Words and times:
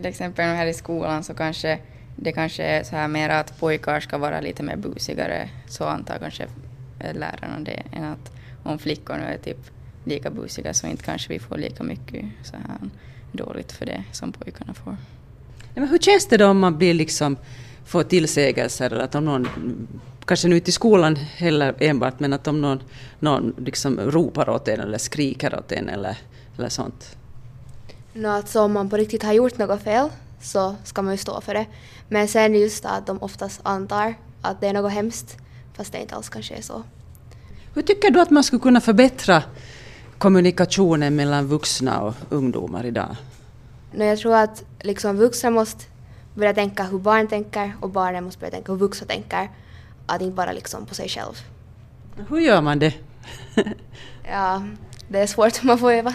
till 0.00 0.10
exempel 0.10 0.44
här 0.44 0.66
i 0.66 0.74
skolan 0.74 1.24
så 1.24 1.34
kanske 1.34 1.78
det 2.16 2.32
kanske 2.32 2.62
är 2.62 2.84
så 2.84 2.96
här 2.96 3.08
mer 3.08 3.28
att 3.28 3.60
pojkar 3.60 4.00
ska 4.00 4.18
vara 4.18 4.40
lite 4.40 4.62
mer 4.62 4.76
busigare, 4.76 5.48
så 5.68 5.84
antar 5.84 6.18
kanske 6.18 6.42
eh, 7.00 7.14
lärarna 7.14 7.60
det, 7.60 7.82
än 7.92 8.04
att 8.04 8.32
om 8.62 8.78
flickor 8.78 9.14
nu 9.14 9.24
är 9.24 9.38
typ 9.38 9.58
lika 10.04 10.30
busiga 10.30 10.74
så 10.74 10.86
inte 10.86 11.04
kanske 11.04 11.32
vi 11.32 11.38
får 11.38 11.58
lika 11.58 11.82
mycket 11.82 12.24
så 12.42 12.56
här 12.56 12.78
dåligt 13.32 13.72
för 13.72 13.86
det 13.86 14.04
som 14.12 14.32
pojkarna 14.32 14.74
får. 14.74 14.96
Ja, 15.74 15.80
men 15.80 15.88
hur 15.88 15.98
känns 15.98 16.26
det 16.26 16.36
då 16.36 16.46
om 16.46 16.58
man 16.58 16.78
blir 16.78 16.94
liksom, 16.94 17.36
får 17.84 18.02
tillsägelser 18.02 18.90
eller 18.90 19.04
att 19.04 19.14
om 19.14 19.24
någon, 19.24 19.48
kanske 20.24 20.48
nu 20.48 20.56
inte 20.56 20.70
i 20.70 20.72
skolan 20.72 21.16
heller 21.16 21.74
enbart, 21.78 22.20
men 22.20 22.32
att 22.32 22.46
om 22.46 22.60
någon, 22.60 22.82
någon 23.20 23.54
liksom 23.58 24.00
ropar 24.00 24.48
åt 24.48 24.68
en 24.68 24.80
eller 24.80 24.98
skriker 24.98 25.58
åt 25.58 25.72
en 25.72 25.88
eller, 25.88 26.18
eller 26.58 26.68
sånt? 26.68 27.16
No, 28.16 28.28
alltså 28.28 28.60
om 28.60 28.72
man 28.72 28.90
på 28.90 28.96
riktigt 28.96 29.22
har 29.22 29.32
gjort 29.32 29.58
något 29.58 29.82
fel 29.82 30.08
så 30.40 30.76
ska 30.84 31.02
man 31.02 31.14
ju 31.14 31.18
stå 31.18 31.40
för 31.40 31.54
det. 31.54 31.66
Men 32.08 32.28
sen 32.28 32.54
just 32.54 32.84
att 32.84 33.06
de 33.06 33.22
oftast 33.22 33.60
antar 33.62 34.14
att 34.42 34.60
det 34.60 34.66
är 34.66 34.72
något 34.72 34.92
hemskt 34.92 35.36
fast 35.76 35.92
det 35.92 36.00
inte 36.00 36.14
alls 36.14 36.28
kanske 36.28 36.54
är 36.54 36.62
så. 36.62 36.82
Hur 37.74 37.82
tycker 37.82 38.10
du 38.10 38.20
att 38.20 38.30
man 38.30 38.44
skulle 38.44 38.60
kunna 38.60 38.80
förbättra 38.80 39.42
kommunikationen 40.18 41.16
mellan 41.16 41.46
vuxna 41.46 42.00
och 42.00 42.14
ungdomar 42.30 42.86
idag? 42.86 43.16
No, 43.92 44.04
jag 44.04 44.18
tror 44.18 44.34
att 44.34 44.64
liksom 44.80 45.16
vuxna 45.16 45.50
måste 45.50 45.84
börja 46.34 46.54
tänka 46.54 46.82
hur 46.82 46.98
barn 46.98 47.28
tänker 47.28 47.72
och 47.80 47.90
barnen 47.90 48.24
måste 48.24 48.40
börja 48.40 48.50
tänka 48.50 48.72
hur 48.72 48.78
vuxna 48.78 49.06
tänker. 49.06 49.50
Att 50.06 50.22
inte 50.22 50.34
bara 50.34 50.52
liksom 50.52 50.86
på 50.86 50.94
sig 50.94 51.08
själv. 51.08 51.34
Hur 52.28 52.38
gör 52.38 52.62
man 52.62 52.78
det? 52.78 52.94
ja, 54.30 54.62
det 55.08 55.18
är 55.18 55.26
svårt 55.26 55.62
man 55.62 55.78
får 55.78 55.92
öva. 55.92 56.14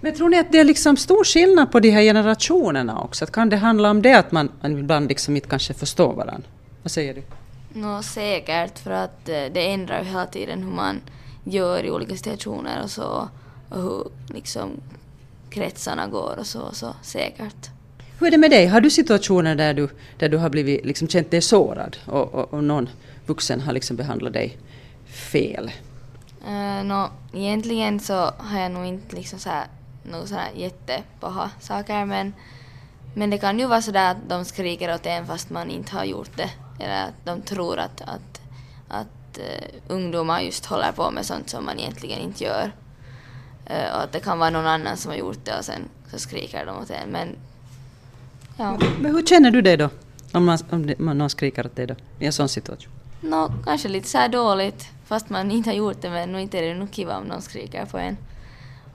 Men 0.00 0.14
tror 0.14 0.28
ni 0.28 0.38
att 0.38 0.52
det 0.52 0.58
är 0.58 0.64
liksom 0.64 0.96
stor 0.96 1.24
skillnad 1.24 1.72
på 1.72 1.80
de 1.80 1.90
här 1.90 2.02
generationerna 2.02 3.00
också? 3.00 3.24
Att 3.24 3.32
kan 3.32 3.48
det 3.48 3.56
handla 3.56 3.90
om 3.90 4.02
det 4.02 4.14
att 4.14 4.32
man, 4.32 4.52
man 4.60 4.78
ibland 4.78 5.08
liksom 5.08 5.36
inte 5.36 5.48
kanske 5.48 5.74
förstår 5.74 6.14
varandra? 6.14 6.48
Vad 6.82 6.90
säger 6.90 7.14
du? 7.14 7.22
Nå, 7.72 8.02
säkert, 8.02 8.78
för 8.78 8.90
att 8.90 9.28
eh, 9.28 9.44
det 9.52 9.72
ändrar 9.72 9.98
ju 9.98 10.04
hela 10.04 10.26
tiden 10.26 10.62
hur 10.62 10.70
man 10.70 11.00
gör 11.44 11.84
i 11.84 11.90
olika 11.90 12.16
situationer 12.16 12.82
och 12.82 12.90
så. 12.90 13.28
Och 13.68 13.82
hur 13.82 14.04
liksom 14.34 14.70
kretsarna 15.50 16.06
går 16.06 16.36
och 16.38 16.46
så, 16.46 16.68
så 16.72 16.94
säkert. 17.02 17.70
Hur 18.18 18.26
är 18.26 18.30
det 18.30 18.38
med 18.38 18.50
dig? 18.50 18.66
Har 18.66 18.80
du 18.80 18.90
situationer 18.90 19.54
där 19.54 19.74
du, 19.74 19.88
där 20.18 20.28
du 20.28 20.36
har 20.36 20.50
blivit, 20.50 20.84
liksom, 20.84 21.08
känt 21.08 21.30
dig 21.30 21.42
sårad 21.42 21.96
och, 22.06 22.34
och, 22.34 22.54
och 22.54 22.64
någon 22.64 22.88
vuxen 23.26 23.60
har 23.60 23.72
liksom 23.72 23.96
behandlat 23.96 24.32
dig 24.32 24.58
fel? 25.06 25.70
Uh, 26.46 26.84
no, 26.84 27.10
egentligen 27.34 28.00
så 28.00 28.14
har 28.38 28.60
jag 28.60 28.70
nog 28.70 28.86
inte 28.86 29.16
liksom 29.16 29.38
så 29.38 29.48
här, 29.48 29.66
några 30.10 30.26
så 30.26 30.34
här 30.34 30.50
jättepaha 30.54 31.50
saker 31.60 32.04
men, 32.04 32.32
men 33.14 33.30
det 33.30 33.38
kan 33.38 33.58
ju 33.58 33.66
vara 33.66 33.82
så 33.82 33.90
där 33.90 34.10
att 34.10 34.28
de 34.28 34.44
skriker 34.44 34.94
åt 34.94 35.06
en 35.06 35.26
fast 35.26 35.50
man 35.50 35.70
inte 35.70 35.96
har 35.96 36.04
gjort 36.04 36.36
det. 36.36 36.50
Eller 36.80 37.04
att 37.04 37.24
de 37.24 37.42
tror 37.42 37.78
att, 37.78 38.00
att, 38.00 38.40
att 38.88 39.38
uh, 39.38 39.78
ungdomar 39.88 40.40
just 40.40 40.66
håller 40.66 40.92
på 40.92 41.10
med 41.10 41.26
sånt 41.26 41.50
som 41.50 41.64
man 41.64 41.78
egentligen 41.78 42.18
inte 42.18 42.44
gör. 42.44 42.72
Uh, 43.70 43.94
och 43.94 44.02
att 44.02 44.12
det 44.12 44.20
kan 44.20 44.38
vara 44.38 44.50
någon 44.50 44.66
annan 44.66 44.96
som 44.96 45.10
har 45.10 45.18
gjort 45.18 45.44
det 45.44 45.58
och 45.58 45.64
sen 45.64 45.88
så 46.10 46.18
skriker 46.18 46.66
de 46.66 46.78
åt 46.78 46.90
en. 46.90 47.08
Men, 47.08 47.36
ja. 48.56 48.78
Men 49.00 49.14
hur 49.14 49.26
känner 49.26 49.50
du 49.50 49.62
dig 49.62 49.76
då? 49.76 49.90
Om, 50.32 50.44
man, 50.44 50.58
om, 50.70 51.18
någon 51.18 51.30
skriker 51.30 51.66
åt 51.66 51.76
dig 51.76 51.86
då, 51.86 51.94
i 52.18 52.26
en 52.26 52.32
sån 52.32 52.48
situation? 52.48 52.92
No, 53.20 53.52
kanske 53.64 53.88
lite 53.88 54.08
så 54.08 54.28
dåligt, 54.28 54.86
fast 55.04 55.30
man 55.30 55.50
inte 55.50 55.70
har 55.70 55.74
gjort 55.74 56.02
det, 56.02 56.10
men 56.10 56.38
inte 56.38 56.58
är 56.58 56.62
det 56.62 56.74
nog 56.74 56.92
kiva 56.92 57.18
om 57.18 57.24
någon 57.24 57.42
skriker 57.42 57.84
på 57.84 57.98
en. 57.98 58.16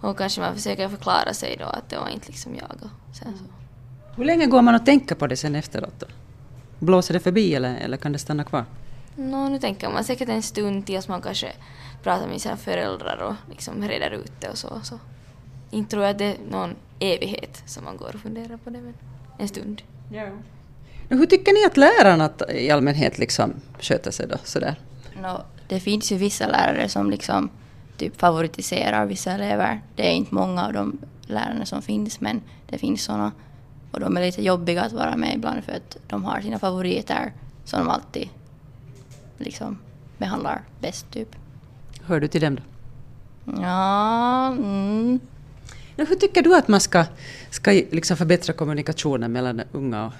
Och 0.03 0.17
kanske 0.17 0.41
man 0.41 0.55
försöker 0.55 0.89
förklara 0.89 1.33
sig 1.33 1.55
då 1.59 1.65
att 1.65 1.89
det 1.89 1.97
var 1.97 2.09
inte 2.09 2.27
liksom 2.27 2.55
jag. 2.55 2.71
Och 2.81 3.15
sen 3.15 3.37
så. 3.37 3.43
Hur 4.15 4.25
länge 4.25 4.45
går 4.45 4.61
man 4.61 4.75
och 4.75 4.85
tänker 4.85 5.15
på 5.15 5.27
det 5.27 5.37
sen 5.37 5.55
efteråt 5.55 5.99
då? 5.99 6.05
Blåser 6.79 7.13
det 7.13 7.19
förbi 7.19 7.55
eller, 7.55 7.75
eller 7.75 7.97
kan 7.97 8.11
det 8.11 8.19
stanna 8.19 8.43
kvar? 8.43 8.65
No, 9.15 9.49
nu 9.49 9.59
tänker 9.59 9.89
man 9.89 10.03
säkert 10.03 10.29
en 10.29 10.41
stund 10.41 10.85
tills 10.85 11.07
man 11.07 11.21
kanske 11.21 11.51
pratar 12.03 12.27
med 12.27 12.41
sina 12.41 12.57
föräldrar 12.57 13.17
och 13.17 13.33
liksom 13.49 13.87
reder 13.87 14.11
ut 14.11 14.31
det 14.39 14.49
och 14.49 14.57
så. 14.57 14.79
så. 14.83 14.99
Inte 15.71 15.91
tror 15.91 16.03
jag 16.03 16.11
att 16.11 16.17
det 16.17 16.25
är 16.25 16.37
någon 16.51 16.75
evighet 16.99 17.63
som 17.65 17.83
man 17.83 17.97
går 17.97 18.11
och 18.15 18.21
funderar 18.21 18.57
på 18.57 18.69
det, 18.69 18.81
men 18.81 18.93
en 19.39 19.47
stund. 19.47 19.81
Ja. 20.11 20.27
Hur 21.09 21.25
tycker 21.25 21.53
ni 21.53 21.65
att 21.65 21.77
lärarna 21.77 22.29
i 22.49 22.71
allmänhet 22.71 23.17
liksom 23.17 23.53
sköter 23.79 24.11
sig 24.11 24.27
då 24.27 24.37
sådär? 24.43 24.79
No, 25.21 25.41
det 25.67 25.79
finns 25.79 26.11
ju 26.11 26.17
vissa 26.17 26.47
lärare 26.47 26.89
som 26.89 27.09
liksom 27.09 27.49
typ 27.97 28.19
favoritiserar 28.19 29.05
vissa 29.05 29.31
elever. 29.31 29.81
Det 29.95 30.07
är 30.07 30.11
inte 30.11 30.35
många 30.35 30.65
av 30.65 30.73
de 30.73 30.97
lärarna 31.21 31.65
som 31.65 31.81
finns 31.81 32.21
men 32.21 32.41
det 32.69 32.77
finns 32.77 33.03
sådana. 33.03 33.31
Och 33.91 33.99
de 33.99 34.17
är 34.17 34.21
lite 34.21 34.43
jobbiga 34.43 34.83
att 34.83 34.91
vara 34.91 35.17
med 35.17 35.35
ibland 35.35 35.63
för 35.63 35.71
att 35.71 35.97
de 36.07 36.25
har 36.25 36.41
sina 36.41 36.59
favoriter 36.59 37.33
som 37.65 37.79
de 37.79 37.89
alltid 37.89 38.29
liksom 39.37 39.77
behandlar 40.17 40.61
bäst 40.79 41.11
typ. 41.11 41.35
Hör 42.03 42.19
du 42.19 42.27
till 42.27 42.41
dem 42.41 42.55
då? 42.55 42.61
Ja, 43.61 44.47
mm. 44.47 45.19
Hur 45.95 46.15
tycker 46.15 46.41
du 46.41 46.55
att 46.55 46.67
man 46.67 46.79
ska, 46.79 47.05
ska 47.49 47.71
liksom 47.71 48.17
förbättra 48.17 48.53
kommunikationen 48.53 49.31
mellan 49.31 49.61
unga 49.71 50.05
och, 50.05 50.13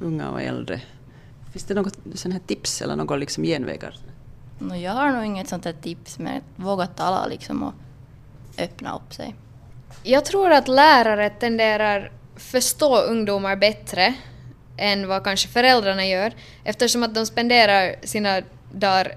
unga 0.00 0.30
och 0.30 0.42
äldre? 0.42 0.80
Finns 1.52 1.64
det 1.64 1.74
något 1.74 1.98
sån 2.14 2.32
här 2.32 2.40
tips 2.46 2.82
eller 2.82 2.96
några 2.96 3.16
liksom 3.16 3.44
genvägar? 3.44 3.94
No, 4.58 4.74
jag 4.74 4.92
har 4.92 5.12
nog 5.12 5.24
inget 5.24 5.48
sånt 5.48 5.64
här 5.64 5.72
tips, 5.72 6.18
men 6.18 6.42
våga 6.56 6.86
tala 6.86 7.26
liksom 7.26 7.62
och 7.62 7.74
öppna 8.58 8.96
upp 8.96 9.14
sig. 9.14 9.34
Jag 10.02 10.24
tror 10.24 10.52
att 10.52 10.68
lärare 10.68 11.30
tenderar 11.30 12.12
förstå 12.36 12.96
ungdomar 12.96 13.56
bättre 13.56 14.14
än 14.76 15.08
vad 15.08 15.24
kanske 15.24 15.48
föräldrarna 15.48 16.06
gör 16.06 16.32
eftersom 16.64 17.02
att 17.02 17.14
de 17.14 17.26
spenderar 17.26 17.94
sina 18.02 18.42
dagar 18.72 19.12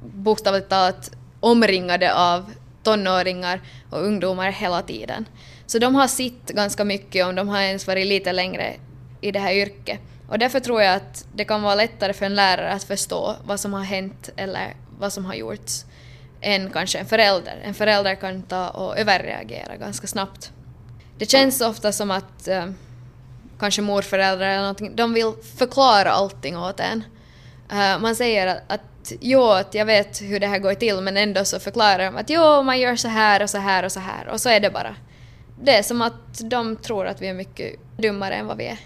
bokstavligt 0.00 0.68
talat 0.68 1.10
omringade 1.40 2.14
av 2.14 2.52
tonåringar 2.82 3.60
och 3.90 4.04
ungdomar 4.04 4.50
hela 4.50 4.82
tiden. 4.82 5.28
Så 5.66 5.78
de 5.78 5.94
har 5.94 6.06
sitt 6.06 6.50
ganska 6.50 6.84
mycket 6.84 7.26
om 7.26 7.34
de 7.34 7.48
har 7.48 7.60
ens 7.60 7.86
varit 7.86 8.06
lite 8.06 8.32
längre 8.32 8.76
i 9.20 9.30
det 9.30 9.38
här 9.38 9.52
yrket. 9.52 10.00
Och 10.28 10.38
därför 10.38 10.60
tror 10.60 10.82
jag 10.82 10.94
att 10.94 11.26
det 11.34 11.44
kan 11.44 11.62
vara 11.62 11.74
lättare 11.74 12.12
för 12.12 12.26
en 12.26 12.34
lärare 12.34 12.72
att 12.72 12.84
förstå 12.84 13.36
vad 13.44 13.60
som 13.60 13.72
har 13.72 13.82
hänt 13.82 14.30
eller 14.36 14.74
vad 14.98 15.12
som 15.12 15.24
har 15.24 15.34
gjorts 15.34 15.84
än 16.40 16.70
kanske 16.70 16.98
en 16.98 17.06
förälder. 17.06 17.60
En 17.62 17.74
förälder 17.74 18.14
kan 18.14 18.42
ta 18.42 18.68
och 18.68 18.98
överreagera 18.98 19.76
ganska 19.76 20.06
snabbt. 20.06 20.52
Det 21.18 21.30
känns 21.30 21.60
ofta 21.60 21.92
som 21.92 22.10
att 22.10 22.48
eh, 22.48 22.66
kanske 23.58 23.82
morföräldrar 23.82 24.46
eller 24.46 24.60
någonting, 24.60 24.96
de 24.96 25.14
vill 25.14 25.32
förklara 25.58 26.10
allting 26.10 26.58
åt 26.58 26.80
en. 26.80 27.04
Eh, 27.70 27.98
man 27.98 28.16
säger 28.16 28.46
att, 28.46 28.62
att 28.66 29.12
jo, 29.20 29.42
att 29.42 29.74
jag 29.74 29.84
vet 29.84 30.20
hur 30.20 30.40
det 30.40 30.46
här 30.46 30.58
går 30.58 30.74
till 30.74 31.00
men 31.00 31.16
ändå 31.16 31.44
så 31.44 31.60
förklarar 31.60 32.04
de 32.04 32.16
att 32.16 32.30
jo, 32.30 32.62
man 32.62 32.80
gör 32.80 32.96
så 32.96 33.08
här 33.08 33.42
och 33.42 33.50
så 33.50 33.58
här 33.58 33.84
och 33.84 33.92
så 33.92 34.00
här 34.00 34.28
och 34.28 34.40
så 34.40 34.48
är 34.48 34.60
det 34.60 34.70
bara. 34.70 34.96
Det 35.60 35.76
är 35.76 35.82
som 35.82 36.02
att 36.02 36.50
de 36.50 36.76
tror 36.76 37.06
att 37.06 37.22
vi 37.22 37.28
är 37.28 37.34
mycket 37.34 37.74
dummare 37.96 38.34
än 38.34 38.46
vad 38.46 38.56
vi 38.56 38.66
är. 38.66 38.78